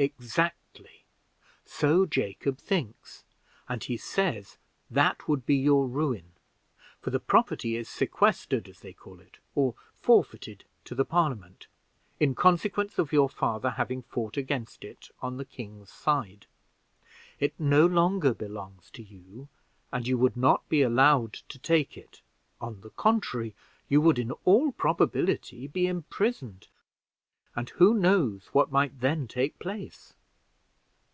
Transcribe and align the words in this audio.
"Exactly; 0.00 1.02
so 1.64 2.06
Jacob 2.06 2.56
thinks, 2.58 3.24
and 3.68 3.82
he 3.82 3.96
says 3.96 4.56
that 4.88 5.26
would 5.26 5.44
be 5.44 5.56
your 5.56 5.88
ruin, 5.88 6.34
for 7.00 7.10
the 7.10 7.18
property 7.18 7.74
is 7.74 7.88
sequestered, 7.88 8.68
as 8.68 8.78
they 8.78 8.92
call 8.92 9.18
it, 9.18 9.38
or 9.56 9.74
forfeited 9.96 10.64
to 10.84 10.94
the 10.94 11.04
Parliament, 11.04 11.66
in 12.20 12.36
consequence 12.36 12.96
of 13.00 13.12
your 13.12 13.28
father 13.28 13.70
having 13.70 14.02
fought 14.02 14.36
against 14.36 14.84
it 14.84 15.10
on 15.20 15.36
the 15.36 15.44
king's 15.44 15.90
side. 15.90 16.46
It 17.40 17.58
no 17.58 17.84
longer 17.84 18.34
belongs 18.34 18.90
to 18.92 19.02
you, 19.02 19.48
and 19.92 20.06
you 20.06 20.16
would 20.16 20.36
not 20.36 20.68
be 20.68 20.80
allowed 20.80 21.32
to 21.48 21.58
take 21.58 21.96
it: 21.98 22.22
on 22.60 22.82
the 22.82 22.90
contrary, 22.90 23.52
you 23.88 24.00
would, 24.02 24.20
in 24.20 24.30
all 24.44 24.70
probability, 24.70 25.66
be 25.66 25.88
imprisoned, 25.88 26.68
and 27.56 27.70
who 27.70 27.92
knows 27.92 28.46
what 28.52 28.70
might 28.70 29.00
then 29.00 29.26
take 29.26 29.58
place? 29.58 30.14